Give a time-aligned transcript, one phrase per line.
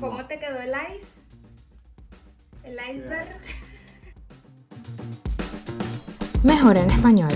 [0.00, 1.22] ¿Cómo te quedó el ice?
[2.62, 3.40] El iceberg.
[6.44, 7.32] Mejor en español.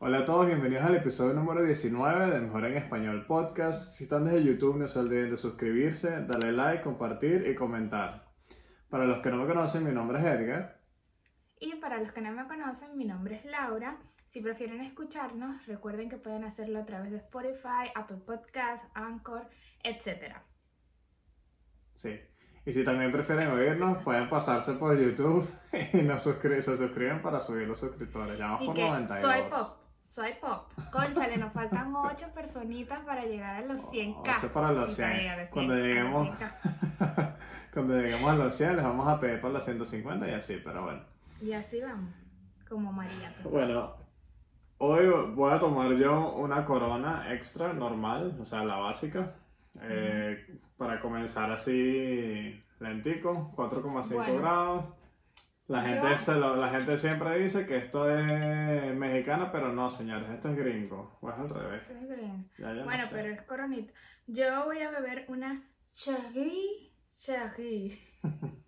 [0.00, 3.94] Hola a todos, bienvenidos al episodio número 19 de Mejor en Español Podcast.
[3.94, 8.24] Si están desde YouTube, no se olviden de suscribirse, darle like, compartir y comentar.
[8.88, 10.80] Para los que no me conocen, mi nombre es Edgar.
[11.60, 13.98] Y para los que no me conocen, mi nombre es Laura.
[14.26, 19.46] Si prefieren escucharnos, recuerden que pueden hacerlo a través de Spotify, Apple Podcasts, Anchor,
[19.84, 20.34] etc.
[21.94, 22.20] Sí.
[22.66, 25.48] Y si también prefieren oírnos, pueden pasarse por YouTube
[25.92, 28.38] y nos suscri- se suscriben para subir los suscriptores.
[28.38, 29.20] Ya vamos por que 92.
[29.20, 29.68] soy pop,
[30.00, 30.70] soy pop.
[30.90, 34.34] Conchale, nos faltan 8 personitas para llegar a los 100k.
[34.38, 35.12] Ocho para los Sí, 100.
[35.12, 37.34] llegar a Cuando 100K, lleguemos- 100K.
[37.74, 40.82] Cuando lleguemos a los 100 les vamos a pedir por los 150 y así, pero
[40.84, 41.00] bueno.
[41.42, 42.14] Y así vamos,
[42.68, 43.34] como María.
[43.42, 43.94] Bueno,
[44.78, 49.34] hoy voy a tomar yo una corona extra normal, o sea, la básica,
[49.82, 50.46] eh,
[50.76, 54.36] para comenzar así lentico, 4,5 Bueno.
[54.38, 54.92] grados.
[55.66, 59.88] La Yo- gente, se lo- la gente siempre dice que esto es mexicana, pero no,
[59.88, 61.82] señores, esto es gringo, o es al revés.
[61.90, 62.50] ¿Ustedes creen?
[62.58, 63.14] Ya, ya no Bueno, sé.
[63.16, 63.92] pero es coronita.
[64.26, 67.98] Yo voy a beber una cherry, cherry.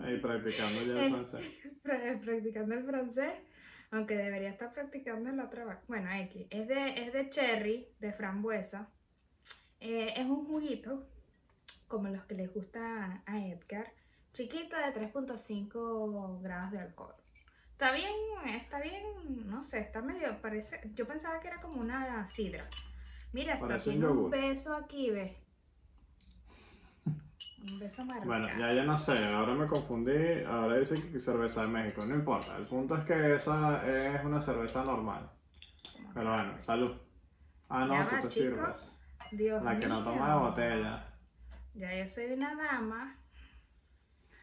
[0.00, 1.06] Ahí practicando ya Eh.
[1.06, 1.42] el francés.
[1.84, 3.32] Pra- practicando el francés,
[3.92, 5.82] aunque debería estar practicando el otra.
[5.86, 6.46] Bueno, X.
[6.50, 8.90] Es de, es de cherry, de frambuesa.
[9.80, 11.06] Eh, es un juguito,
[11.88, 13.92] como los que les gusta a Edgar.
[14.32, 17.14] Chiquito de 3.5 grados de alcohol.
[17.72, 18.12] Está bien,
[18.46, 19.02] está bien,
[19.48, 22.68] no sé, está medio, parece, yo pensaba que era como una sidra.
[23.32, 24.30] Mira, un tiene un yogur.
[24.30, 25.32] beso aquí, ¿ves?
[27.06, 28.26] Un beso marcado.
[28.26, 32.14] Bueno, ya yo no sé, ahora me confundí, ahora dice que cerveza de México, no
[32.14, 35.30] importa, el punto es que esa es una cerveza normal.
[36.12, 36.92] Pero bueno, salud.
[37.68, 38.99] Ah, no, Ya tú va, te sirves.
[39.32, 41.06] Dios La que no toma de botella.
[41.74, 43.16] Ya yo soy una dama.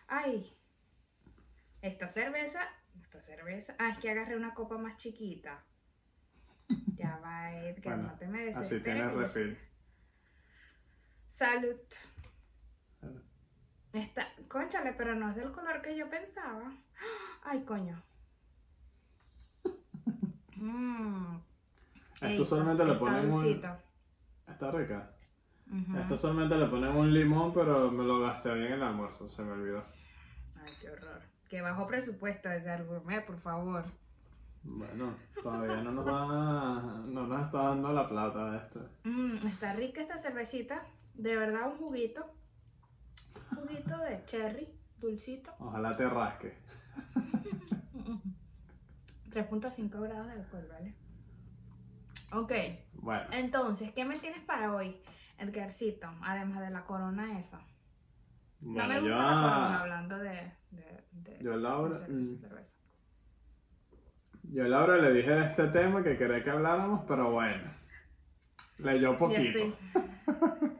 [0.08, 0.58] Ay,
[1.81, 2.61] esta cerveza,
[3.02, 3.76] esta cerveza.
[3.80, 5.64] Ah, es que agarré una copa más chiquita.
[6.95, 8.83] Ya va, Edgar, Bueno, no te me Así desesperes.
[8.83, 9.58] tienes yo refil.
[11.27, 11.77] Salud.
[13.93, 16.71] Esta, conchale, pero no es del color que yo pensaba.
[17.43, 18.02] Ay, coño.
[20.60, 21.36] Mm,
[22.16, 23.30] Esto ey, solamente le está ponen.
[24.48, 25.12] Está rica.
[26.00, 29.44] Esto solamente le ponen un limón, pero me lo gasté bien en el almuerzo, se
[29.44, 29.84] me olvidó.
[30.56, 31.22] Ay, qué horror.
[31.50, 33.84] Que bajo presupuesto, Edgar Gourmet, por favor.
[34.64, 38.90] Bueno, todavía no nos da, no nos está dando la plata esto.
[39.04, 40.86] Mm, está rica esta cervecita.
[41.14, 42.26] De verdad, un juguito.
[43.52, 44.70] Un juguito de cherry,
[45.00, 45.54] dulcito.
[45.60, 46.58] Ojalá te rasque.
[49.30, 50.96] 3.5 grados de alcohol, ¿vale?
[52.33, 52.52] Ok,
[52.93, 55.02] Bueno, entonces, ¿qué me tienes para hoy,
[55.38, 56.10] Edgarcito?
[56.21, 57.60] Además de la corona esa.
[58.60, 62.14] No bueno, me yo, gusta la corona hablando de, de, de, yo de Laura, cerveza,
[62.14, 62.76] mm, cerveza.
[64.43, 67.71] yo a Laura le dije de este tema que quería que habláramos, pero bueno,
[68.80, 69.60] leyó poquito.
[69.60, 69.76] estoy.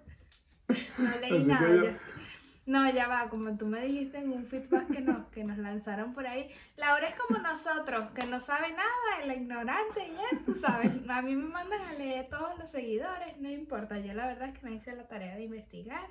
[0.98, 1.76] No leí Así que nada.
[1.76, 1.98] yo- ya-
[2.68, 6.14] No, ya va, como tú me dijiste en un feedback que nos, que nos lanzaron
[6.14, 6.50] por ahí.
[6.76, 11.10] Laura es como nosotros, que no sabe nada, la ignorante, ya, tú sabes.
[11.10, 13.98] A mí me mandan a leer todos los seguidores, no importa.
[14.00, 16.10] Yo la verdad es que no hice la tarea de investigar.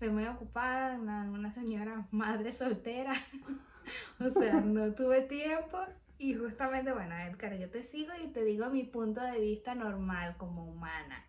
[0.00, 3.12] Soy muy ocupada, una, una señora madre soltera.
[4.18, 5.78] o sea, no tuve tiempo.
[6.18, 10.34] Y justamente, bueno, Edgar, yo te sigo y te digo mi punto de vista normal
[10.36, 11.25] como humana.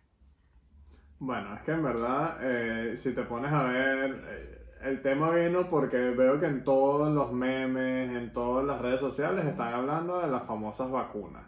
[1.20, 5.68] Bueno, es que en verdad, eh, si te pones a ver, eh, el tema vino
[5.68, 10.28] porque veo que en todos los memes, en todas las redes sociales están hablando de
[10.28, 11.44] las famosas vacunas.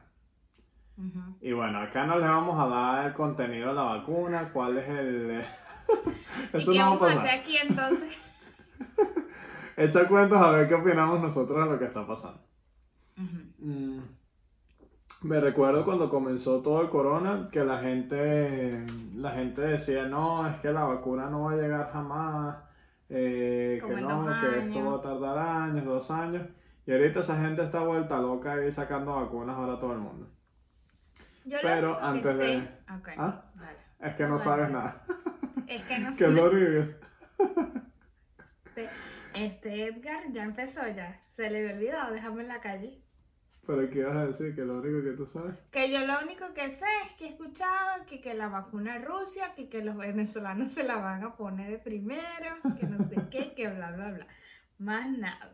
[1.41, 4.89] Y bueno, acá no les vamos a dar el contenido de la vacuna, cuál es
[4.89, 5.43] el...
[6.53, 7.39] Eso ¿Y qué no va a vamos a pasar.
[7.39, 8.19] aquí entonces?
[9.77, 12.41] Echa cuentos a ver qué opinamos nosotros de lo que está pasando.
[13.59, 14.01] Mm,
[15.23, 20.57] Me recuerdo cuando comenzó todo el corona que la gente, la gente decía, no, es
[20.61, 22.57] que la vacuna no va a llegar jamás,
[23.11, 26.47] eh, que no, que esto va a tardar años, dos años.
[26.87, 30.27] Y ahorita esa gente está vuelta loca ahí sacando vacunas ahora a todo el mundo.
[31.45, 32.69] Yo lo Pero que antes de-
[33.19, 33.45] ¿Ah?
[34.01, 34.43] Es que no Vale.
[34.43, 35.03] sabes nada.
[35.67, 36.31] Es que no Que sé.
[36.31, 36.91] lo único
[38.75, 38.89] que-
[39.35, 41.21] Este Edgar ya empezó ya.
[41.29, 43.03] Se le había olvidado, déjame en la calle.
[43.71, 44.55] Pero ¿qué ibas a decir?
[44.55, 45.55] Que lo único que tú sabes.
[45.71, 49.05] Que yo lo único que sé es que he escuchado que, que la vacuna es
[49.05, 53.17] Rusia, que, que los venezolanos se la van a poner de primero, que no sé
[53.31, 54.27] qué, que bla, bla, bla.
[54.79, 55.53] Más nada.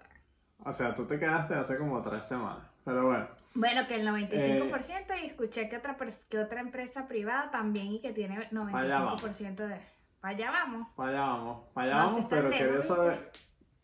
[0.64, 2.64] O sea, tú te quedaste hace como tres semanas.
[2.86, 3.28] Pero bueno.
[3.52, 5.20] Bueno, que el 95% Eh.
[5.22, 5.96] y escuché que otra,
[6.30, 9.80] que otra empresa privada también y que tiene allá 95% de...
[10.20, 10.88] para allá vamos.
[10.96, 13.30] Para allá vamos, para allá No vamos, pero quería saber,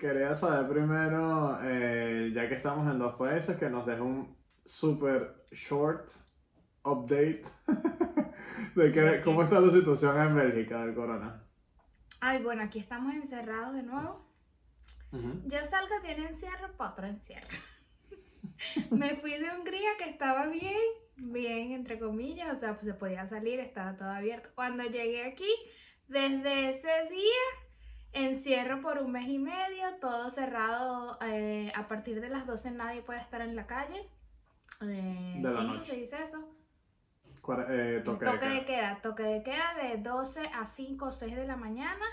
[0.03, 5.45] quería saber primero, eh, ya que estamos en dos países, que nos deje un super
[5.53, 6.11] short
[6.83, 7.43] update
[8.75, 11.45] de que, cómo está la situación en Bélgica del corona.
[12.21, 14.29] Ay, bueno, aquí estamos encerrados de nuevo.
[15.45, 17.47] Yo salgo de un encierro para otro encierro.
[18.91, 20.81] Me fui de Hungría que estaba bien,
[21.17, 24.49] bien entre comillas, o sea, pues se podía salir, estaba todo abierto.
[24.57, 25.51] Cuando llegué aquí,
[26.09, 27.72] desde ese día,
[28.13, 33.03] encierro por un mes y medio, todo cerrado, eh, a partir de las 12 nadie
[33.03, 34.09] puede estar en la calle.
[34.83, 35.93] Eh, De la ¿Cómo noche.
[35.93, 36.49] se dice eso?
[37.69, 38.65] Eh, toque, de queda.
[38.65, 42.05] queda, toque de queda de 12 a 5 o 6 de la mañana.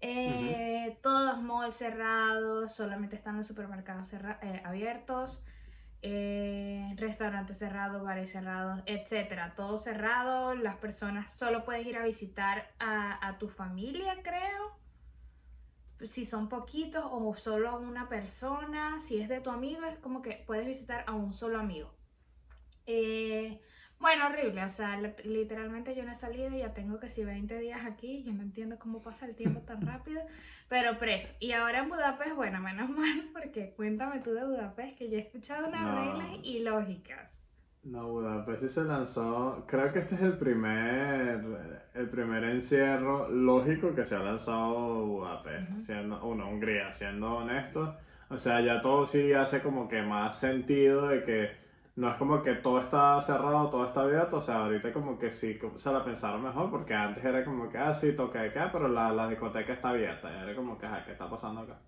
[0.00, 5.42] Eh, Todos malls cerrados, solamente están los supermercados eh, abiertos,
[6.02, 9.54] eh, restaurantes cerrados, bares cerrados, etcétera.
[9.54, 14.76] Todo cerrado, las personas solo puedes ir a visitar a, a tu familia, creo.
[16.04, 20.22] Si son poquitos o solo a una persona, si es de tu amigo, es como
[20.22, 21.90] que puedes visitar a un solo amigo.
[22.86, 23.60] Eh,
[23.98, 27.58] bueno, horrible, o sea, lit- literalmente yo no he salido, ya tengo que si 20
[27.58, 30.20] días aquí, yo no entiendo cómo pasa el tiempo tan rápido,
[30.68, 31.34] pero preso.
[31.40, 35.20] Y ahora en Budapest, bueno, menos mal, porque cuéntame tú de Budapest, que yo he
[35.20, 35.94] escuchado unas No.
[35.94, 37.40] reglas ilógicas.
[37.84, 39.64] No, Budapest sí se lanzó.
[39.68, 41.44] Creo que este es el primer,
[41.94, 47.94] el primer encierro lógico que se ha lanzado Budapest, siendo, uno, Hungría, siendo honesto.
[48.30, 51.50] O sea, ya todo sí hace como que más sentido de que
[51.96, 54.38] no es como que todo está cerrado, todo está abierto.
[54.38, 57.76] O sea, ahorita como que sí se la pensaron mejor porque antes era como que,
[57.78, 60.32] ah, sí, toque de queda, pero la, la discoteca está abierta.
[60.32, 61.78] Y era como que, ah, ¿qué está pasando acá?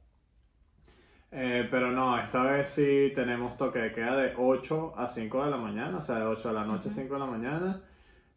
[1.31, 5.50] Eh, pero no, esta vez sí tenemos toque de queda de 8 a 5 de
[5.50, 7.00] la mañana, o sea, de 8 de la noche a Ujú.
[7.02, 7.82] 5 de la mañana,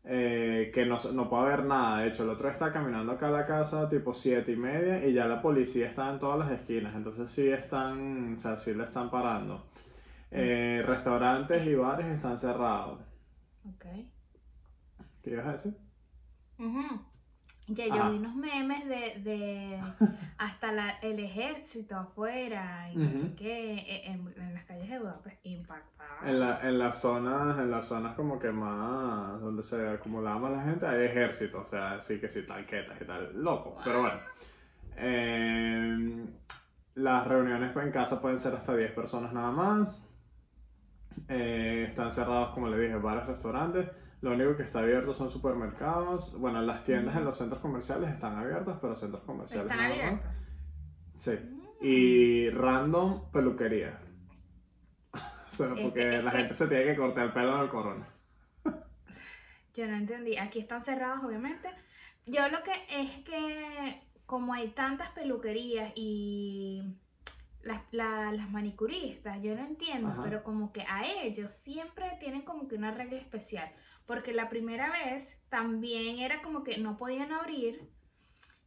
[0.04, 2.00] eh, que no, no puede haber nada.
[2.02, 5.14] De hecho, el otro está caminando acá a la casa tipo 7 y media y
[5.14, 8.84] ya la policía está en todas las esquinas, entonces sí están, o sea, sí le
[8.86, 9.66] están parando.
[10.32, 13.00] Eh, restaurantes y bares están cerrados.
[13.66, 13.86] Ok.
[15.24, 15.78] ¿Qué ibas a decir?
[16.60, 16.86] Ujú.
[17.76, 19.80] Que yo vi unos memes de, de
[20.38, 23.36] hasta la- el ejército afuera y no sé Ujú.
[23.36, 26.20] qué, e- en, en las calles de Budapest, impactaba.
[26.30, 30.52] En, la, en las zonas, en las zonas como que más, donde se acumulaba más
[30.52, 34.20] la gente, hay ejército, o sea, sí que sí, talquetas y tal, loco, pero bueno.
[34.98, 36.26] Eh,
[36.96, 40.02] las reuniones en casa pueden ser hasta 10 personas nada más.
[41.28, 43.88] Eh, están cerrados, como le dije, bares, restaurantes.
[44.22, 46.38] Lo único que está abierto son supermercados.
[46.38, 50.30] Bueno, las tiendas en los centros comerciales están abiertas, pero centros comerciales Están abiertos.
[51.16, 51.32] Sí.
[51.32, 51.60] Mm.
[51.86, 54.00] Y random peluquería.
[55.14, 57.70] o sea, Es porque la que- gente se tiene que cortar el pelo en el
[57.70, 58.08] corona.
[59.74, 60.36] Yo no entendí.
[60.38, 61.70] Aquí están cerrados, obviamente.
[62.26, 66.84] Yo lo que es que, como hay tantas peluquerías y
[67.64, 70.24] las, la- las manicuristas, yo no entiendo, Ajá.
[70.24, 73.72] pero como que a ellos siempre tienen como que una regla especial.
[74.06, 77.90] Porque la primera vez también era como que no podían abrir.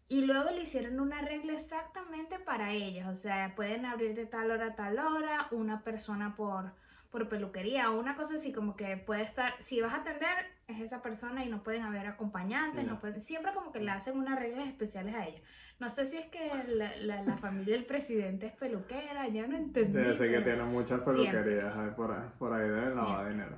[0.08, 3.06] Y luego le hicieron una regla exactamente para ellos.
[3.08, 6.74] O sea, pueden abrir de tal hora a tal hora, una persona por,
[7.10, 10.80] por peluquería o una cosa así como que puede estar, si vas a atender es
[10.80, 12.90] esa persona y no pueden haber acompañantes, Ya.
[12.92, 15.40] no pueden, siempre como que le hacen unas reglas especiales a ellos.
[15.81, 19.56] No sé si es que la, la- la familia del presidente es peluquera, yo no
[19.56, 19.92] entendí.
[19.98, 23.56] Debe ser que tienen muchas peluquerías ahí por ahí, por ahí deben lavar dinero.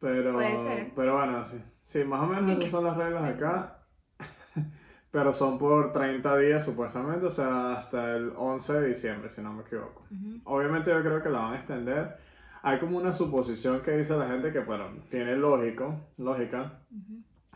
[0.00, 0.92] Pero, Puede ser.
[0.96, 1.62] pero bueno, sí.
[1.84, 3.78] Sí, más o menos esas son las reglas acá.
[5.10, 9.52] pero son por 30 días supuestamente, o sea, hasta el 11 de diciembre, si no
[9.52, 10.06] me equivoco.
[10.10, 10.40] Ujú.
[10.44, 12.16] Obviamente yo creo que la van a extender.
[12.62, 16.80] Hay como una suposición que dice la gente que, bueno, tiene lógico, lógica,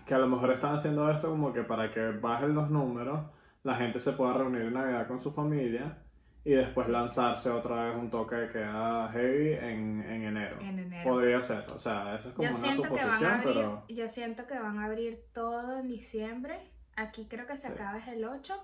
[0.04, 3.20] que a lo mejor están haciendo esto como que para que bajen los números,
[3.62, 5.98] la gente se pueda reunir en Navidad con su familia
[6.44, 10.60] y después lanzarse otra vez un toque de queda heavy en, en enero.
[10.60, 11.10] En enero.
[11.10, 13.54] Podría ser, o sea, eso es como Yo una siento, que van a suposición, abrir,
[13.54, 16.70] pero yo siento que van a abrir todo en diciembre.
[16.96, 17.72] Aquí creo que se Sí.
[17.72, 18.54] acaba es el 8.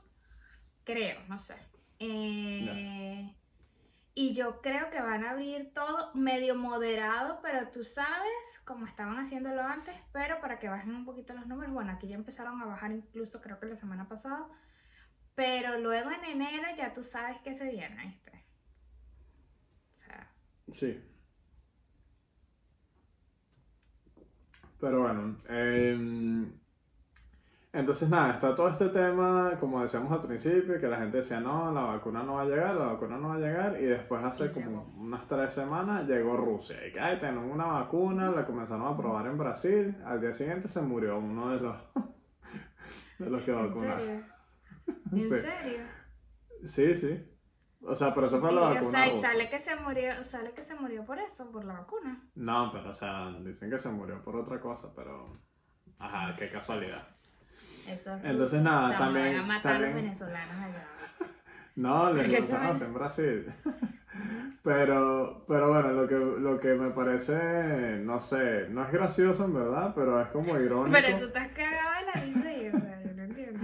[0.84, 1.54] Creo, no sé.
[1.98, 3.34] Eh,
[4.14, 9.18] Y yo creo que van a abrir todo medio moderado, pero tú sabes, como estaban
[9.18, 11.72] haciéndolo antes, pero para que bajen un poquito los números.
[11.72, 14.48] Bueno, aquí ya empezaron a bajar incluso creo que la semana pasada.
[15.34, 18.44] Pero luego en enero ya tú sabes que se viene, ¿viste?
[19.94, 20.30] O sea,
[20.70, 21.02] sí.
[24.78, 26.52] Pero bueno, em,
[27.72, 31.72] entonces nada, está todo este tema, como decíamos al principio, que la gente decía, no,
[31.72, 34.46] la vacuna no va a llegar, la vacuna no va a llegar, y después hace
[34.46, 38.86] Y como unas tres semanas llegó Rusia, y que ay, tenemos una vacuna, la comenzaron
[38.86, 41.76] a probar en Brasil, al día siguiente se murió uno de los,
[43.18, 43.98] de los que ¿En vacunan.
[43.98, 44.24] serio?
[45.12, 45.28] ¿En Sí.
[45.28, 45.84] serio?
[46.64, 47.28] Sí, sí.
[47.82, 49.28] O sea, pero eso fue Y, la o vacuna sea, y rusa.
[49.28, 52.28] sale que se murió, sale que se murió por eso, por la vacuna.
[52.34, 55.40] No, pero o sea, dicen que se murió por otra cosa, pero...
[55.98, 57.08] Ajá, qué casualidad.
[57.88, 58.70] Eso es Entonces, ruso.
[58.70, 60.84] nada, también- van a matar a los también- venezolanos allá.
[61.74, 63.46] No, más es- en Brasil.
[64.62, 69.54] Pero, pero bueno, lo que, lo que me parece, no sé, no es gracioso en
[69.54, 70.96] verdad, pero es como irónico.
[71.00, 73.60] Pero tú estás cagado de la risa y, o sea, yo no entiendo.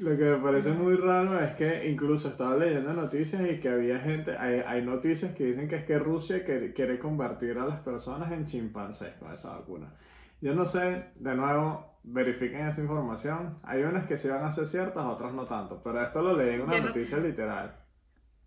[0.00, 4.00] Lo que me parece muy raro es que incluso estaba leyendo noticias y que había
[4.00, 7.78] gente, hay, hay noticias que dicen que es que Rusia quiere, quiere convertir a las
[7.80, 9.92] personas en chimpancés con esa vacuna.
[10.40, 13.58] Yo no sé, de nuevo, verifiquen esa información.
[13.62, 16.54] Hay unas que sí van a ser ciertas, otras no tanto, pero esto lo leí
[16.54, 17.74] en una Yo no- noticia literal.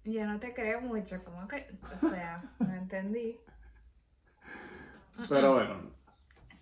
[0.05, 3.37] Yo no te creo mucho, como que, o sea, no entendí.
[5.27, 5.81] Pero bueno,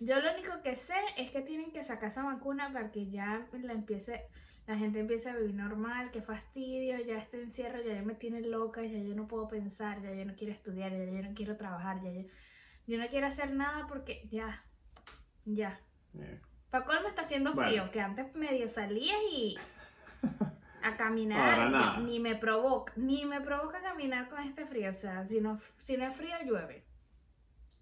[0.00, 3.46] Yo lo único que sé es que tienen que sacar esa vacuna para que ya
[3.52, 4.22] la empiece,
[4.66, 8.82] la gente empiece a vivir normal, que fastidio, ya este encierro ya me tiene loca,
[8.82, 12.00] ya yo no puedo pensar, ya yo no quiero estudiar, ya yo no quiero trabajar,
[12.02, 12.22] ya yo,
[12.86, 14.64] yo no quiero hacer nada porque ya,
[15.54, 15.80] ya.
[16.18, 16.40] eh,
[16.70, 17.70] Para colmo está haciendo Bueno.
[17.70, 19.56] frío, que antes medio salías y
[20.82, 21.94] a Ahora caminar, nada.
[21.94, 25.58] ya ni me provoca, ni me provoca caminar con este frío, o sea, si no,
[25.78, 26.84] si no es frío llueve.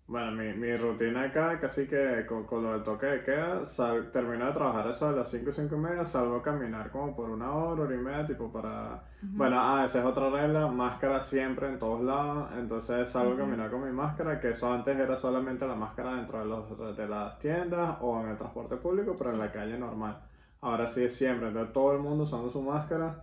[0.08, 4.08] Bueno, mi, mi rutina acá, casi que con, con lo del toque de queda, sal,
[4.12, 7.28] termino de trabajar eso a las 5, 5 y media, salgo a caminar como por
[7.28, 9.02] una hora, hora y media, tipo para...
[9.34, 13.42] Bueno, ah, esa es otra regla, máscara siempre en todos lados, entonces salgo a Ujú.
[13.44, 17.08] caminar con mi máscara, que eso antes era solamente la máscara dentro de, los, de
[17.08, 19.40] las tiendas o en el transporte público, pero en Sí.
[19.40, 20.20] la calle normal.
[20.60, 23.22] Ahora sí es siempre, entonces todo el mundo usando su máscara.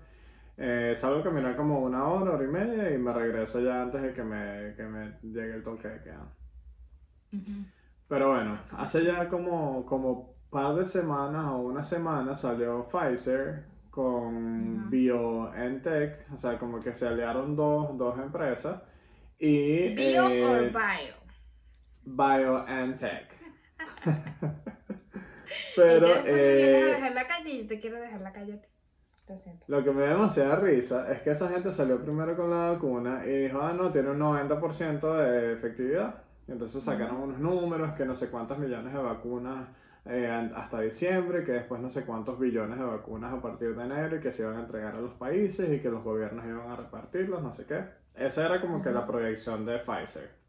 [0.58, 4.02] Eh, salgo a caminar como una hora, hora y media y me regreso ya antes
[4.02, 6.28] de que me, que me llegue el toque de queda.
[8.08, 14.80] Pero bueno, hace ya como, como par de semanas o una semana salió Pfizer con
[14.82, 14.90] Ujú.
[14.90, 18.82] BioNTech, o sea, como que se aliaron dos, dos empresas
[19.40, 21.16] y ¿Bio eh, or bio?
[22.04, 23.28] BioNTech.
[25.76, 28.68] Pero eh, dejar la calle y yo te quiero dejar la calle a ti.
[29.28, 29.66] Lo siento.
[29.68, 33.26] lo que me da demasiada risa es que esa gente salió primero con la vacuna
[33.26, 36.24] y dijo, ah, no, tiene un 90% de efectividad.
[36.48, 39.68] Y entonces sacaron unos números, que no sé cuántos millones de vacunas
[40.06, 44.18] eh, hasta diciembre, que después no sé cuántos billones de vacunas a partir de enero
[44.18, 46.76] y que se iban a entregar a los países y que los gobiernos iban a
[46.76, 47.86] repartirlos, no sé qué.
[48.16, 50.44] Esa era como que la proyección de Pfizer.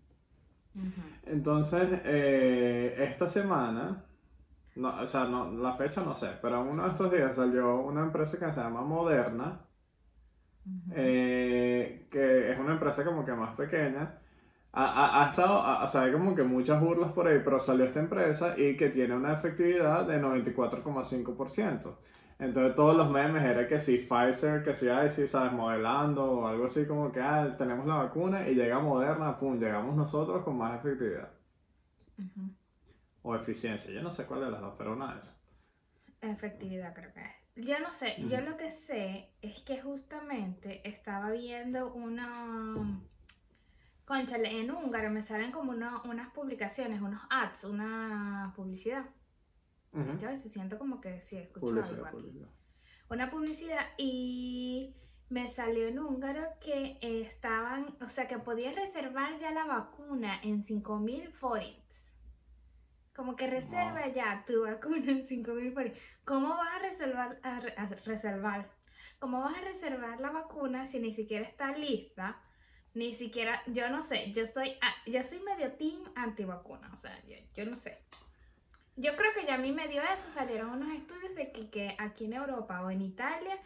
[1.25, 4.05] Entonces, eh, esta semana,
[4.75, 8.03] no, o sea, no, la fecha no sé, pero uno de estos días salió una
[8.03, 9.61] empresa que se llama Moderna,
[10.93, 14.19] eh, que es una empresa como que más pequeña.
[14.77, 17.85] Ha, ha- estado, ha- o sea, hay como que muchas burlas por ahí, pero salió
[17.85, 21.99] esta empresa y que tiene una efectividad de 94,5%.
[22.39, 26.47] Entonces todos los memes era que si Pfizer, que si, ay, si sabes, modelando o
[26.49, 30.57] algo así como que, ah, tenemos la vacuna y llega Moderna, pum, llegamos nosotros con
[30.59, 31.31] más efectividad.
[32.19, 32.55] Ujú.
[33.23, 35.43] O eficiencia, yo no sé cuál de las dos, pero una de esas.
[36.21, 37.67] Efectividad creo que es.
[37.69, 38.47] Yo no sé, yo Ujú.
[38.51, 43.01] lo que sé es que justamente estaba viendo una...
[44.05, 49.07] Conchale, en húngaro me salen como uno- unas publicaciones, unos ads, una publicidad.
[49.93, 50.19] Ujú.
[50.19, 52.17] Yo a veces siento como que sí, escucho Publicidad, algo aquí.
[52.17, 52.49] publicidad.
[53.09, 54.95] Una publicidad y
[55.31, 60.65] me salió en húngaro que estaban, o sea, que podías reservar ya la vacuna en
[60.65, 62.13] 5000 forints.
[63.15, 65.99] Como que reserva ya tu vacuna en 5000 forints.
[66.25, 68.71] ¿Cómo vas a reservar, a re- a reservar?
[69.21, 72.43] ¿Cómo vas a reservar la vacuna si ni siquiera está lista?
[72.95, 77.35] Ni siquiera, yo no sé, yo soy, yo soy medio team antivacuna, o sea, yo,
[77.55, 77.99] yo no sé.
[78.97, 81.97] Yo creo que ya a mí me dio eso, salieron unos estudios de que, que
[81.99, 83.59] aquí en Europa o en Italia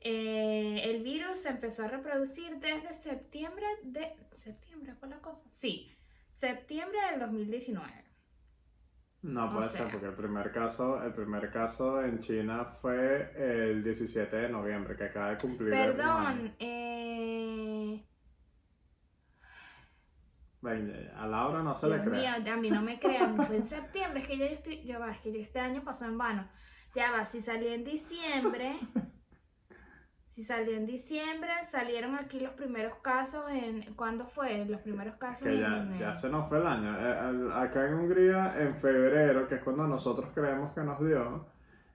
[0.00, 4.14] eh, el virus se empezó a reproducir desde septiembre de...
[4.34, 5.42] ¿Septiembre fue la cosa?
[5.50, 5.90] Sí,
[6.30, 8.04] septiembre del 2019.
[9.22, 13.82] No O puede ser, porque el primer caso, el primer caso en China fue el
[13.82, 15.70] 17 de noviembre, que acaba de cumplir.
[15.70, 16.95] Perdón, eh,
[20.68, 22.20] a Laura no se Dios le cree.
[22.20, 25.10] mío, a mí no me crean, fue en septiembre, es que yo estoy, ya va,
[25.10, 26.48] es que este año pasó en vano.
[26.94, 28.78] Ya va, si salió en diciembre,
[30.26, 34.64] si salió en diciembre, salieron aquí los primeros casos en, ¿cuándo fue?
[34.64, 36.96] Los primeros casos Que ya, en, ya se nos fue el año.
[36.98, 41.46] Eh, acá en Hungría, en febrero, que es cuando nosotros creemos que nos dio,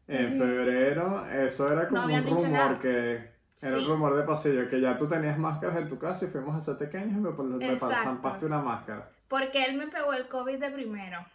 [0.07, 2.79] en febrero, eso era como un rumor nada.
[2.79, 3.40] que.
[3.61, 3.89] Era un Sí.
[3.89, 6.77] rumor de pasillo, que ya tú tenías máscaras en tu casa y fuimos a ser
[6.77, 9.09] pequeños y me, me zampaste una máscara.
[9.27, 11.25] Porque él me pegó el COVID de primero.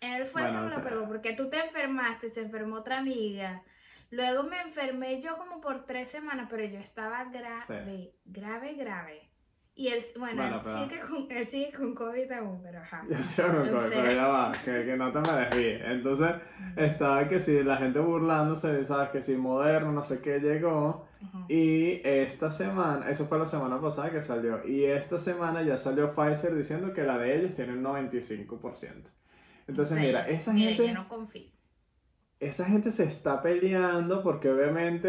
[0.00, 3.62] Él fue el que me lo pegó, porque tú te enfermaste, se enfermó otra amiga,
[4.10, 9.28] Luego me enfermé yo como por tres semanas, pero yo estaba grave, grave, grave.
[9.76, 13.04] Y él, bueno, Bueno, él, sigue con, él sigue con COVID aún, pero ajá.
[13.10, 14.02] Ya se me O acuerdo, sea.
[14.02, 15.80] pero ya va, que, que no te me desvíes.
[15.84, 16.30] Entonces,
[16.76, 21.08] estaba que si la gente burlándose, sabes que si Moderno, no sé qué llegó.
[21.48, 24.64] Y esta semana, eso fue la semana pasada que salió.
[24.64, 29.10] Y esta semana ya salió Pfizer diciendo que la de ellos tiene un 95%.
[29.66, 30.86] Entonces, Sí, mira, esa mira, gente.
[30.86, 31.50] yo no confío.
[32.46, 35.08] Esa gente se está peleando porque obviamente,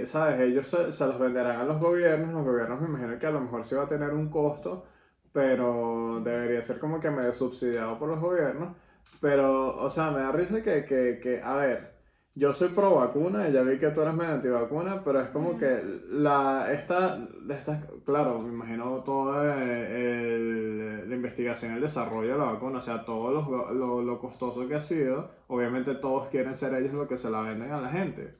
[0.00, 0.40] eh, ¿sabes?
[0.40, 2.32] Ellos se, se los venderán a los gobiernos.
[2.32, 4.86] Los gobiernos me imagino que a lo mejor sí va a tener un costo,
[5.32, 8.76] pero debería ser como que medio subsidiado por los gobiernos.
[9.20, 11.97] Pero, o sea, me da risa que, que, que a ver,
[12.38, 15.58] yo soy pro vacuna, ya vi que tú eres medio antivacuna, pero es como Ujú.
[15.58, 17.18] que la, esta,
[17.50, 22.80] esta, claro, me imagino toda eh, el- la investigación, el desarrollo de la vacuna, o
[22.80, 27.08] sea, todo lo, lo, lo costoso que ha sido, obviamente todos quieren ser ellos los
[27.08, 28.32] que se la venden a la gente.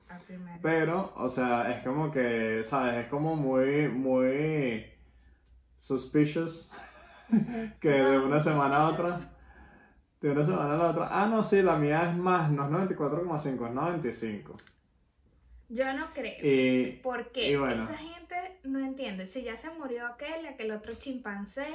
[0.63, 2.97] Pero, o sea, es como que, ¿sabes?
[2.97, 4.85] Es como muy, muy
[5.77, 6.71] suspicious
[7.81, 9.19] que de una semana a otra,
[10.21, 12.71] de una semana a la otra, ah, no, sí, la mía es más, no es
[12.91, 14.57] 94,5, es 95.
[15.69, 16.35] Yo no creo.
[16.43, 17.85] Y, Porque bueno.
[17.85, 19.27] esa gente no entiende.
[19.27, 21.67] Si ya se murió aquel, aquel otro chimpancé.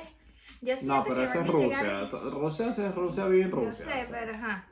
[0.61, 2.09] Yo no, pero eso es llegar- Rusia.
[2.31, 3.85] Rusia es Rusia bien Yo Rusia.
[3.85, 4.19] sé, o sea.
[4.19, 4.67] pero ajá.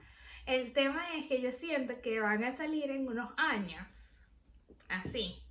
[0.48, 4.22] El tema es que yo siento que van a salir en unos años.
[4.90, 5.42] Así.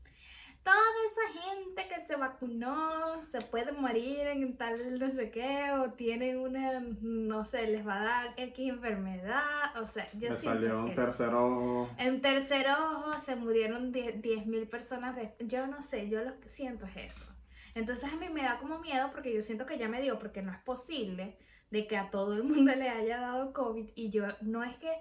[0.63, 0.77] Toda
[1.07, 6.39] esa gente que se vacunó se puede morir en tal no sé qué, o tienen
[6.39, 9.77] una, no sé, les va a dar X enfermedad.
[9.81, 11.89] O sea, yo Me salió un tercer ojo.
[11.99, 15.17] en tercer ojo se murieron 10.000 personas.
[15.17, 17.27] De, yo no sé, yo lo que siento es eso.
[17.75, 20.43] Entonces a mí me da como miedo porque yo siento que ya me dio, porque
[20.43, 21.39] no es posible
[21.71, 24.93] de que a todo el mundo le haya dado COVID y yo no es que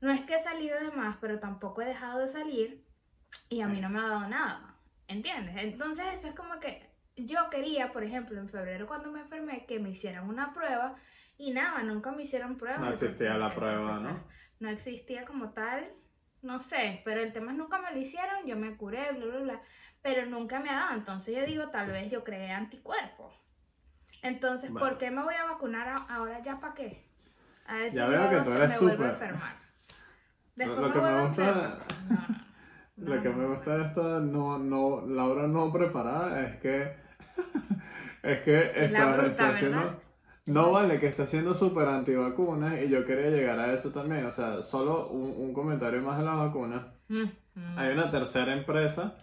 [0.00, 2.84] no es que he salido de más, pero tampoco he dejado de salir
[3.48, 4.67] y a mí no me ha dado nada.
[5.08, 5.56] ¿Entiendes?
[5.58, 9.78] Entonces eso es como que yo quería, por ejemplo, en febrero cuando me enfermé, que
[9.80, 10.94] me hicieran una prueba
[11.36, 12.78] y nada, nunca me hicieron prueba.
[12.78, 14.24] No existía la prueba, profesor ¿no?
[14.60, 15.88] no existía como tal,
[16.42, 19.38] no sé, pero el tema es nunca me lo hicieron, yo me curé, bla, bla,
[19.40, 19.60] bla,
[20.02, 23.34] pero nunca me ha dado, entonces yo digo, tal vez yo creé anticuerpos.
[24.22, 24.86] Entonces, Bueno.
[24.88, 27.06] ¿por qué me voy a vacunar a- ahora ya para qué?
[27.66, 29.32] A ver si Ya veo luego que tú eres me vuelvo a súper-.
[29.32, 29.38] Lo-
[30.56, 31.78] Después lo que me vuelvo a gusta- enfermar.
[32.08, 32.47] No, no.
[33.00, 36.92] Lo que me gusta de esta no, no, Laura no preparada es que
[38.22, 40.00] es que está, bruta, está haciendo
[40.46, 44.30] no vale que está haciendo súper antivacunas y yo quería llegar a eso también o
[44.30, 46.94] sea solo un, un comentario más de la vacuna.
[47.08, 47.78] Mm, mm.
[47.78, 49.16] hay una tercera empresa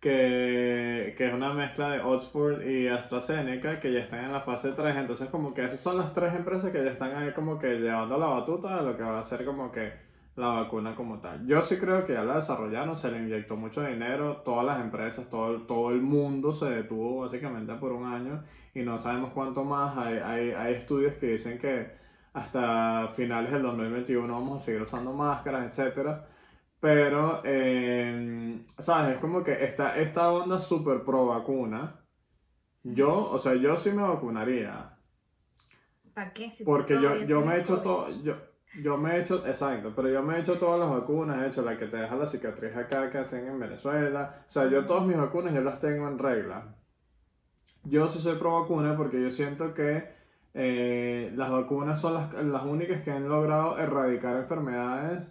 [0.00, 4.72] que, que es una mezcla de Oxford y AstraZeneca que ya están en la fase
[4.72, 7.80] 3 entonces como que esas son las tres empresas que ya están ahí como que
[7.80, 10.03] llevando la batuta de lo que va a ser como que
[10.36, 11.46] la vacuna como tal.
[11.46, 15.28] Yo sí creo que ya la desarrollaron, se le inyectó mucho dinero, todas las empresas,
[15.30, 18.42] todo, el- todo el mundo se detuvo básicamente por un año
[18.74, 19.96] y no sabemos cuánto más.
[19.98, 21.92] Hay, hay, hay estudios que dicen que
[22.32, 26.26] hasta finales del 2021 vamos a seguir usando máscaras, etcétera.
[26.80, 29.14] Pero, eh, ¿sabes?
[29.14, 32.00] Es como que esta, esta onda súper pro vacuna.
[32.84, 34.98] Yo, o sea, yo sí me vacunaría.
[36.14, 36.50] ¿Para qué?
[36.52, 38.34] Si Porque yo, yo me he hecho todo, yo,
[38.82, 41.62] yo me he hecho, exacto, pero yo me he hecho todas las vacunas, he hecho
[41.62, 45.04] la que te deja la cicatriz acá que hacen en Venezuela, o sea, yo todas
[45.06, 46.74] mis vacunas yo las tengo en regla.
[47.84, 50.08] Yo sí soy pro vacuna porque yo siento que
[50.54, 55.30] eh, las vacunas son las, las únicas que han logrado erradicar enfermedades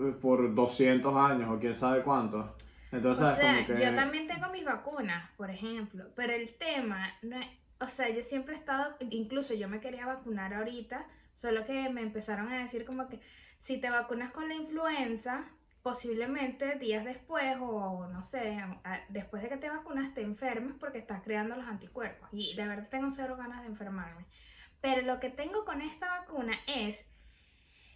[0.00, 2.46] eh, por 200 años o quién sabe cuántos.
[2.90, 3.84] Entonces, O sea, como que...
[3.84, 7.46] yo también tengo mis vacunas, por ejemplo, pero el tema no es,
[7.80, 12.00] o sea, yo siempre he estado, incluso yo me quería vacunar ahorita, solo que me
[12.00, 13.20] empezaron a decir como que
[13.58, 15.44] si te vacunas con la influenza,
[15.82, 18.56] posiblemente días después o no sé,
[19.10, 22.88] después de que te vacunas te enfermes porque estás creando los anticuerpos y de verdad
[22.88, 24.24] tengo cero ganas de enfermarme.
[24.80, 27.04] Pero lo que tengo con esta vacuna es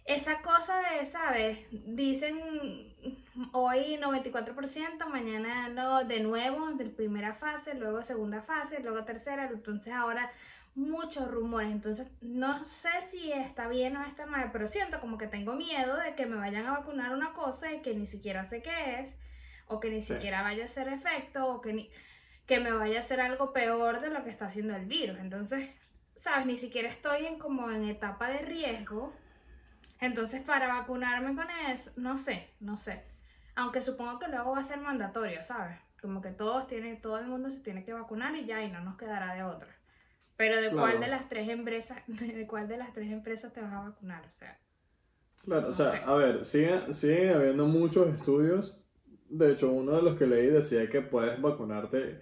[0.05, 1.67] esa cosa de, ¿sabes?
[1.71, 2.39] Dicen
[3.53, 9.93] hoy 94%, mañana no, de nuevo, de primera fase, luego segunda fase, luego tercera, entonces
[9.93, 10.31] ahora
[10.79, 15.27] muchos rumores, entonces no sé si está bien o está mal, pero siento como que
[15.27, 18.61] tengo miedo de que me vayan a vacunar una cosa y que ni siquiera sé
[18.61, 19.17] qué es,
[19.67, 20.13] o que ni Sí.
[20.13, 21.89] siquiera vaya a hacer efecto, o que, ni,
[22.47, 25.69] que me vaya a hacer algo peor de lo que está haciendo el virus, entonces,
[26.15, 26.45] ¿sabes?
[26.45, 29.13] Ni siquiera estoy en como en etapa de riesgo.
[30.01, 33.03] Entonces, para vacunarme con eso, no sé, no sé.
[33.55, 35.77] Aunque supongo que luego va a ser mandatorio, ¿sabes?
[36.01, 38.79] Como que todos tienen, todo el mundo se tiene que vacunar y ya, y no
[38.79, 39.67] nos quedará de otra.
[40.39, 40.99] Pero ¿de cuál Claro.
[40.99, 44.25] de las tres empresas, de cuál de las tres empresas te vas a vacunar?
[44.25, 44.59] O sea,
[45.43, 46.01] Claro, o No sea, sé.
[46.05, 48.77] a ver, sigue, sigue habiendo muchos estudios.
[49.29, 52.21] De hecho, uno de los que leí decía que puedes vacunarte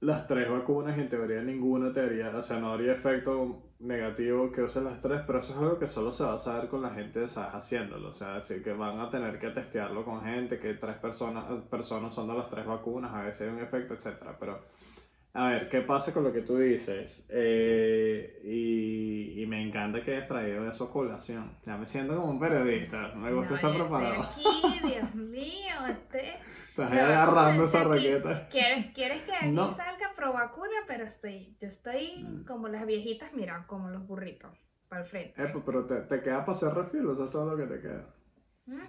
[0.00, 4.52] las tres vacunas y en teoría ninguna te haría, o sea, no habría efecto negativo
[4.52, 6.82] que uses las tres, pero eso es algo que solo se va a saber con
[6.82, 7.54] la gente, ¿sabes?
[7.54, 11.44] Haciéndolo, o sea, así que van a tener que testearlo con gente, que tres personas,
[11.70, 14.60] personas usando las tres vacunas, a ver si hay un efecto, etcétera, pero...
[15.38, 17.26] A ver, ¿qué pasa con lo que tú dices?
[17.30, 21.58] Eh, y, y me encanta que hayas traído eso a colación.
[21.66, 23.12] Ya me siento como un periodista.
[23.14, 24.22] Me gusta No, estar preparado.
[24.22, 24.44] aquí,
[24.82, 26.38] Dios mío, este...
[26.70, 28.48] Estás No, agarrando esa aquí- raqueta.
[28.48, 29.68] ¿Quieres, quieres que aquí No.
[29.74, 30.72] salga pro vacuna?
[30.86, 32.44] Pero estoy, yo estoy Mm.
[32.44, 34.52] como las viejitas, mira, como los burritos,
[34.88, 35.42] para el frente.
[35.42, 37.80] Eh, pues, pero te, te queda para hacer refil, eso es todo lo que te
[37.82, 38.14] queda.
[38.66, 38.80] ¿Mm?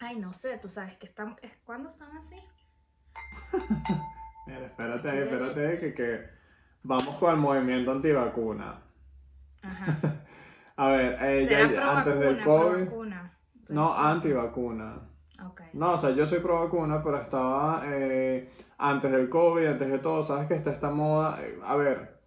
[0.00, 2.36] Ay, no sé, tú sabes que están, es cuando son así.
[4.46, 6.20] Mira, espérate ahí, espérate que, que
[6.82, 8.80] vamos con el movimiento antivacuna.
[9.62, 9.98] Ajá.
[10.76, 12.84] A ver, eh, ya- ¿Será ya antes del COVID.
[12.84, 13.32] vacuna?
[13.68, 14.98] No, antivacuna.
[15.46, 15.60] Ok.
[15.74, 18.48] No, o sea, yo soy pro vacuna, pero estaba eh,
[18.78, 21.38] antes del COVID, antes de todo, sabes que está esta moda.
[21.42, 22.18] eh, a ver,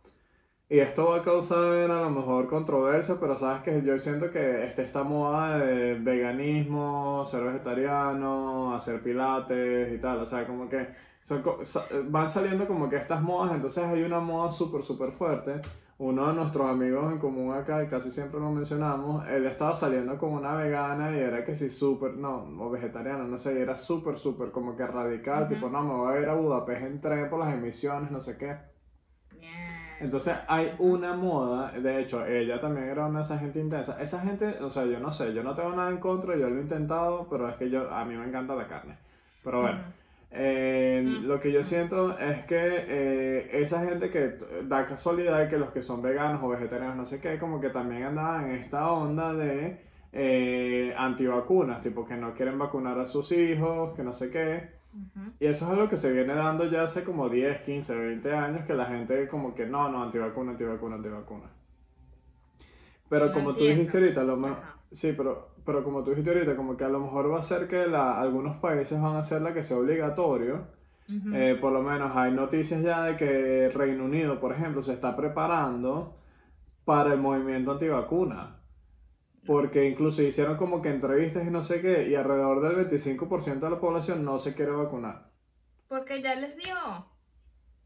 [0.69, 4.63] y esto va a causar a lo mejor controversia, pero sabes que yo siento que
[4.65, 10.87] está esta moda de veganismo, ser vegetariano, hacer pilates y tal, o sea, como que
[11.23, 11.41] son,
[12.11, 15.61] van saliendo como que estas modas, entonces hay una moda súper, súper fuerte.
[15.99, 20.17] Uno de nuestros amigos en común acá, y casi siempre lo mencionamos, él estaba saliendo
[20.17, 23.77] con una vegana y era que sí, súper, no, o vegetariana, no sé, y era
[23.77, 25.53] súper, súper como que radical, Ujú.
[25.53, 28.37] tipo, no, me voy a ir a Budapest en tren por las emisiones, no sé
[28.37, 28.57] qué.
[30.01, 34.01] Entonces hay una moda, de hecho, ella también era una de esa gente intensa.
[34.01, 36.57] Esa gente, o sea, yo no sé, yo no tengo nada en contra, yo lo
[36.57, 38.97] he intentado, pero es que yo, a mí me encanta la carne.
[39.43, 40.02] Pero bueno, Ujú.
[40.33, 41.25] Eh, Mm.
[41.27, 45.81] lo que yo siento es que eh, esa gente que da casualidad que los que
[45.81, 49.79] son veganos o vegetarianos, no sé qué, como que también andaban en esta onda de
[50.11, 54.71] eh, antivacunas, tipo que no quieren vacunar a sus hijos, que no sé qué.
[55.39, 58.65] Y eso es algo que se viene dando ya hace como 10, 15, 20 años,
[58.65, 61.45] que la gente como que no, no, antivacuna, antivacuna, antivacuna.
[63.09, 63.75] Pero No como tú entiendo.
[63.75, 64.75] dijiste ahorita, lo Ajá.
[64.91, 67.67] sí, pero, pero como tú dijiste ahorita, como que a lo mejor va a ser
[67.67, 70.67] que la, algunos países van a hacer la que sea obligatorio.
[71.33, 75.15] Eh, por lo menos hay noticias ya de que Reino Unido, por ejemplo, se está
[75.15, 76.17] preparando
[76.85, 78.61] para el movimiento antivacuna.
[79.45, 83.69] Porque incluso hicieron como que entrevistas y no sé qué, y alrededor del 25% de
[83.69, 85.31] la población no se quiere vacunar.
[85.89, 86.73] Porque ya les dio.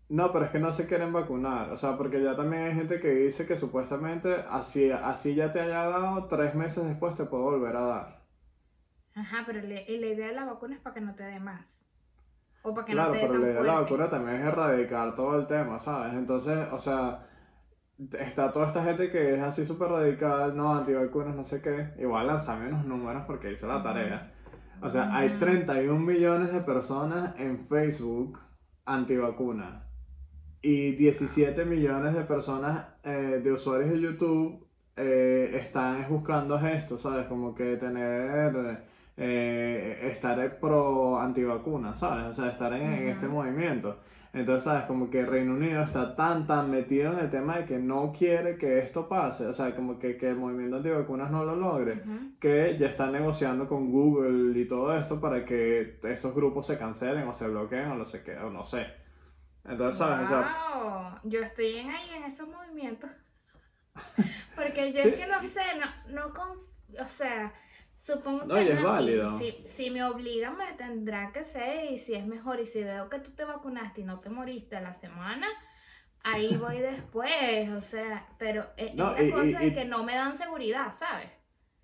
[0.09, 1.69] No, pero es que no se quieren vacunar.
[1.71, 5.61] O sea, porque ya también hay gente que dice que supuestamente así, así ya te
[5.61, 8.21] haya dado, tres meses después te puede volver a dar.
[9.15, 11.85] Ajá, pero le- la idea de la vacuna es para que no te dé más.
[12.63, 14.45] O para que Claro, no te dé pero la idea de la vacuna también es
[14.47, 16.13] erradicar todo el tema, ¿sabes?
[16.13, 17.27] Entonces, o sea,
[18.19, 21.93] está toda esta gente que es así súper radical, no, antivacunas, no sé qué.
[21.99, 24.33] Igual lanzame unos números porque hice la tarea.
[24.81, 25.39] O sea, hay Ujú.
[25.39, 28.39] 31 millones de personas en Facebook
[28.85, 29.83] antivacunas.
[30.61, 37.27] Y 17 millones de personas, eh, de usuarios de YouTube, eh, están buscando esto, ¿sabes?
[37.27, 38.83] Como que tener,
[39.15, 42.25] eh, estar pro antivacuna, ¿sabes?
[42.25, 43.99] O sea, estar en, este movimiento.
[44.33, 44.83] Entonces, ¿sabes?
[44.85, 48.57] Como que Reino Unido está tan, tan metido en el tema de que no quiere
[48.57, 52.01] que esto pase, o sea, como que, que el movimiento antivacunas no lo logre
[52.39, 57.27] que ya están negociando con Google y todo esto para que esos grupos se cancelen
[57.27, 59.06] o se bloqueen o sé qué, o no sé.
[59.67, 60.25] Entonces, ¿sabes?
[60.25, 63.09] O sea, Wow, yo estoy en ahí en esos movimientos.
[64.55, 65.09] Porque yo Sí.
[65.09, 66.49] es que no sé, no, no con,
[66.99, 67.51] o sea,
[67.97, 69.37] supongo No, que y es si- válido.
[69.37, 73.09] Si, si me obligan, me tendrá que ser, y si es mejor, y si veo
[73.09, 75.47] que tú te vacunaste y no te moriste a la semana,
[76.23, 79.85] ahí voy después, o sea, pero es, es No, la y- cosa y- de que
[79.85, 81.29] no me dan seguridad, ¿sabes?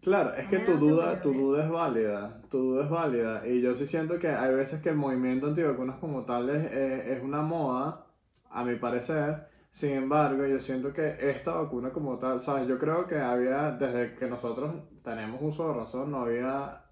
[0.03, 3.47] Claro, es que me tu duda, tu duda es válida, tu duda es válida.
[3.47, 7.07] Y yo sí siento que hay veces que el movimiento antivacunas como tal es, es-
[7.17, 8.05] es una moda,
[8.49, 9.47] a mi parecer.
[9.69, 12.67] Sin embargo, yo siento que esta vacuna como tal, ¿sabes?
[12.67, 16.83] Yo creo que había, desde que nosotros tenemos uso de razón, no había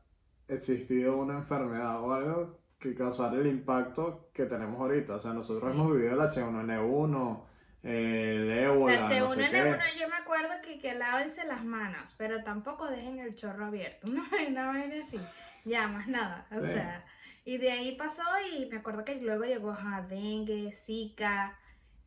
[0.47, 5.15] existido una enfermedad o algo que causara el impacto que tenemos ahorita.
[5.15, 5.77] O sea, nosotros Sí.
[5.79, 7.43] hemos vivido el H1N1,
[7.83, 9.61] el ébola, La no sé segunda qué.
[9.63, 14.07] uno yo me acuerdo que, que lávense las manos, pero tampoco dejen el chorro abierto.
[14.47, 15.19] Una vaina, así.
[15.65, 16.45] Ya, más nada.
[16.51, 16.73] O Sí.
[16.73, 17.03] sea,
[17.45, 21.57] y de ahí pasó y me acuerdo que luego llegó ajá, dengue, zika.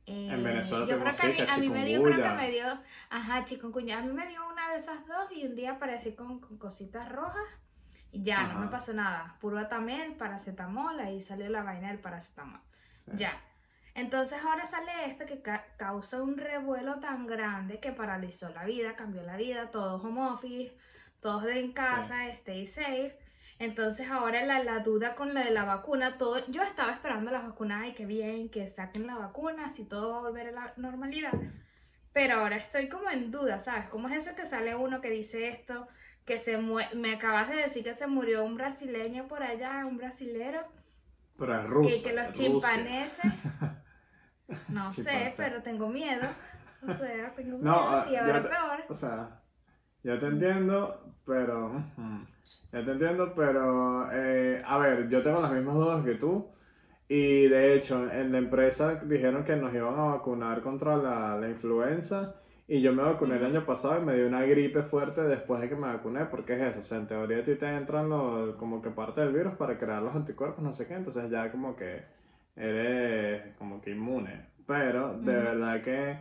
[0.06, 2.50] eh, En Venezuela yo creo que a mí, a mí me dio, creo que me
[2.50, 2.66] dio,
[3.10, 3.98] ajá, chikungunya.
[3.98, 7.08] A mí me dio una de esas dos y un día aparecí con, con cositas
[7.10, 7.42] rojas
[8.12, 9.37] y ya, no me pasó nada.
[9.40, 12.60] Puro atamel, paracetamol, ahí salió la vaina del paracetamol.
[13.06, 13.12] Sí.
[13.16, 13.40] Ya.
[13.94, 18.96] Entonces ahora sale este que ca- causa un revuelo tan grande que paralizó la vida,
[18.96, 20.76] cambió la vida, todo home office,
[21.20, 23.16] todos en casa, stay safe.
[23.61, 27.40] Entonces ahora la, la duda con la de la vacuna, todo, yo estaba esperando la
[27.42, 30.72] vacuna, y que bien, que saquen la vacuna, si todo va a volver a la
[30.76, 31.33] normalidad.
[32.12, 33.87] Pero ahora estoy como en duda, ¿sabes?
[33.90, 35.87] ¿Cómo es eso que sale uno que dice esto?
[36.24, 40.61] Que se me acabas de decir que se murió un brasileño por allá, un brasilero.
[41.38, 41.96] Pero es ruso.
[42.04, 43.33] Que, que los chimpaneses.
[44.68, 46.26] No sé, pero tengo miedo.
[46.87, 47.72] O sea, tengo miedo.
[47.72, 48.85] No, y ahora peor.
[48.88, 49.40] O sea,
[50.02, 51.83] yo te entiendo, pero.
[52.72, 54.11] Ya te entiendo, pero.
[54.12, 56.50] Eh, a ver, yo tengo las mismas dudas que tú.
[57.09, 61.48] Y de hecho, en la empresa dijeron que nos iban a vacunar contra la, la
[61.48, 62.37] influenza.
[62.66, 65.68] Y yo me vacuné el año pasado y me dio una gripe fuerte después de
[65.68, 68.57] que me vacuné, porque es eso, o sea, en teoría a ti te entran los,
[68.57, 71.76] como que parte del virus para crear los anticuerpos, no sé qué, entonces ya como
[71.76, 72.04] que
[72.57, 74.47] eres como que inmune.
[74.67, 76.19] Pero de verdad que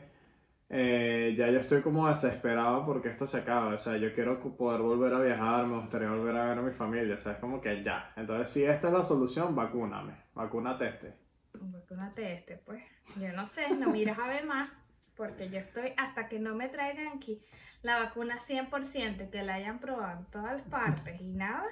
[0.70, 3.74] eh, ya yo estoy como desesperado porque esto se acaba.
[3.74, 6.72] O sea, yo quiero poder volver a viajar, me gustaría volver a ver a mi
[6.72, 7.16] familia.
[7.16, 8.12] O sea, es como que ya.
[8.16, 10.14] Entonces, si esta es la solución, vacúname.
[10.34, 11.14] Vacúnate este.
[11.54, 12.84] Vacúnate este, pues.
[13.20, 14.70] Yo no sé, no miras a ver más.
[15.16, 17.40] Porque yo estoy, hasta que no me traigan aquí
[17.84, 21.68] la vacuna 100%, que la hayan probado en todas las partes y nada,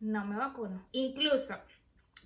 [0.00, 0.84] no me vacuno.
[0.90, 1.54] Incluso,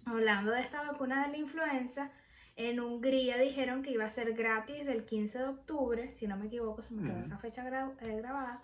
[0.04, 2.10] hablando de esta vacuna de la influenza,
[2.56, 6.46] en Hungría dijeron que iba a ser gratis del 15 de octubre, si no me
[6.46, 7.66] equivoco, se me quedó esa fecha
[8.00, 8.62] eh, grabada.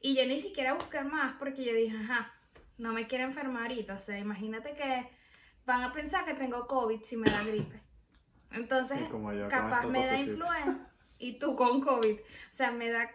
[0.00, 2.32] Y yo ni siquiera busqué más porque yo dije, ajá,
[2.78, 3.94] no me quiero enfermar ahorita.
[3.94, 5.08] O sea, imagínate que
[5.66, 7.80] van a pensar que tengo COVID si me da gripe.
[8.52, 8.98] Entonces,
[9.48, 12.18] capaz me da influenza y tú con COVID.
[12.18, 13.10] O sea, me da,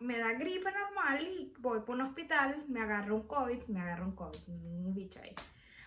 [0.00, 4.06] me da gripe normal y voy por un hospital, me agarro un COVID, me agarro
[4.06, 5.34] un COVID, un bicho ahí.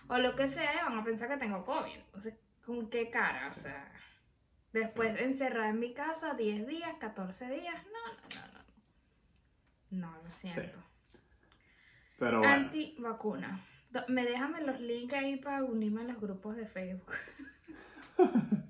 [0.08, 1.94] O lo que sea, van a pensar que tengo COVID.
[1.94, 3.48] Entonces, ¿con qué cara?
[3.48, 3.92] O sea,
[4.72, 8.58] después de encerrar en mi casa 10 días, 14 días, no, no, no, no.
[9.90, 10.80] No, lo siento.
[12.18, 12.54] Pero bueno.
[12.54, 13.64] Anti-vacuna.
[14.08, 17.12] Me déjame los links ahí para unirme a los grupos de Facebook.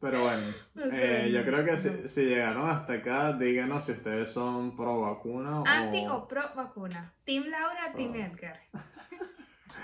[0.00, 0.54] Pero bueno,
[0.92, 6.06] eh, yo creo que si, llegaron hasta acá, díganos si ustedes son pro vacuna Anti
[6.08, 7.12] o, pro vacuna.
[7.24, 8.60] Team Laura, Team Edgar.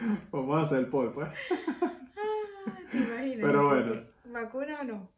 [0.31, 1.29] Vamos a hacer el poll, pues.
[2.17, 3.39] Ah, ¿Te imaginas?
[3.41, 4.03] Pero bueno.
[4.27, 5.17] ¿Vacuna o no?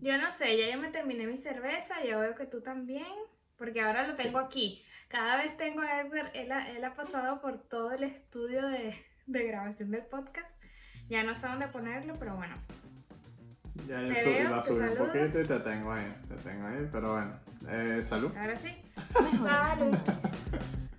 [0.00, 3.08] Yo no sé, ya yo me terminé mi cerveza, yo veo que tú también,
[3.56, 4.84] porque ahora lo tengo aquí.
[5.08, 8.94] Cada vez tengo a Edgar, él ha, él ha pasado por todo el estudio de,
[9.26, 10.48] de grabación del podcast.
[11.08, 12.54] Ya no sé dónde ponerlo, pero bueno,
[13.86, 17.12] ya yo subí, la subí un poquito y te tengo ahí, te tengo ahí, pero
[17.14, 17.32] bueno.
[17.68, 18.32] Eh, salud.
[18.36, 18.76] Ahora sí.
[19.42, 19.96] salud.